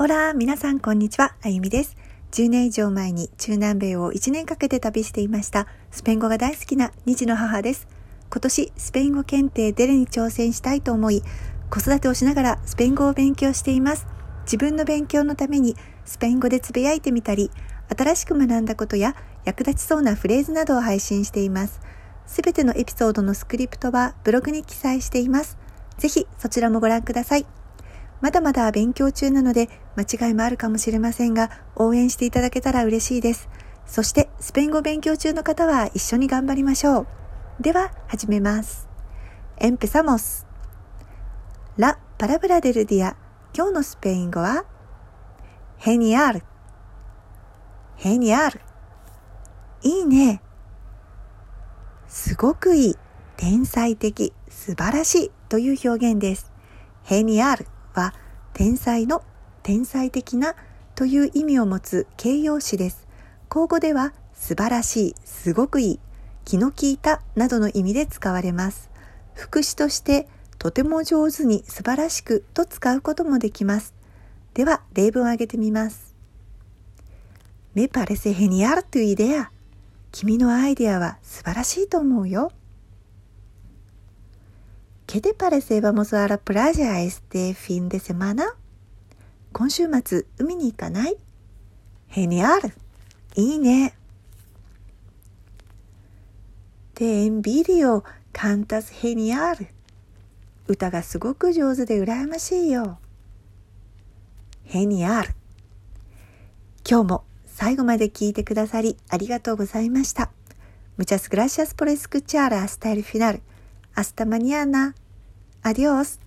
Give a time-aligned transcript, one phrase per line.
[0.00, 1.96] オラ皆さんこんにちは、あゆみです。
[2.30, 7.88] 10年以上前に中南米を1年かけて旅していましたスペイン語が大好きな2児の母です。
[8.30, 11.24] 今年スペイン語検定デレに挑戦したいと思い、
[11.68, 14.06] 子育てをしながらスペイン語を勉強しています。
[14.42, 15.74] 自分の勉強のために
[16.04, 17.50] スペイン語でつぶやいてみたり、
[17.88, 21.80] 新しく学んだことや役立ちそうなフレーズなどを配信しています。
[22.24, 25.58] すべてのエピソードのスクリプトはブログに記載しています。
[25.96, 27.57] ぜひそちらもご覧ください。
[28.20, 33.48] まだまだ勉強中なので間違いもあるかもしれませんが、応援していただけたら嬉しいです。
[33.86, 37.06] そして、スペイン語勉強中の方は一緒に頑張りましょう。
[37.60, 38.88] では、始めます。
[39.58, 40.46] Empezamos!
[41.76, 43.14] La palabra del día
[43.54, 44.64] 今日のスペイン語は
[45.80, 46.42] Genial!
[47.98, 48.60] Genial!
[49.82, 50.42] いいね。
[52.08, 52.96] すごくいい。
[53.36, 54.32] 天才的。
[54.48, 56.52] 素晴らしいという表現です。
[57.04, 58.14] Genial は
[58.52, 59.24] 天才の
[59.64, 60.54] 天才的な
[60.94, 63.08] という意味を持つ形容詞です。
[63.48, 66.00] 口語では素晴らしい、すごくいい、
[66.44, 68.88] 気の利いたなどの意味で使われます。
[69.34, 70.28] 副詞として
[70.58, 73.94] とても上手に素晴らしくと使うこともできます。
[74.54, 76.14] では例文を挙げてみます。
[77.74, 79.48] Me parece genial tu idea.
[80.12, 82.52] 君のアイデアは素晴らしいと思うよ。
[85.10, 88.54] ケテパレセバモスアラプラジャエステフィンデセマナ。
[89.54, 91.16] 今週末海に行かない？
[92.08, 92.74] ヘニアル
[93.34, 93.94] いいね。
[96.94, 99.68] テンビリオカンタスヘニアル
[100.66, 102.98] 歌がすごく上手で羨ましいよ。
[104.64, 105.30] ヘニアル
[106.86, 110.30] 今日も最後まで聞いてくださりありがとうございました。
[110.98, 113.40] ムチャスグラシアスポレスクチャーラスタイルフィナル。
[113.98, 114.94] Hasta mañana.
[115.60, 116.20] Adiós.